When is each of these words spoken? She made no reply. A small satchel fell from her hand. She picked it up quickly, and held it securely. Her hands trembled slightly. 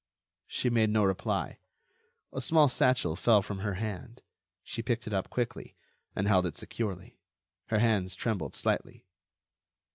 She 0.47 0.71
made 0.71 0.89
no 0.89 1.03
reply. 1.03 1.59
A 2.33 2.41
small 2.41 2.67
satchel 2.67 3.15
fell 3.15 3.43
from 3.43 3.59
her 3.59 3.75
hand. 3.75 4.23
She 4.63 4.81
picked 4.81 5.05
it 5.05 5.13
up 5.13 5.29
quickly, 5.29 5.75
and 6.15 6.27
held 6.27 6.47
it 6.47 6.55
securely. 6.57 7.19
Her 7.67 7.77
hands 7.77 8.15
trembled 8.15 8.55
slightly. 8.55 9.05